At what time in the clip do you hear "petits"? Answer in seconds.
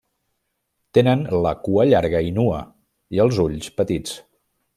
3.83-4.19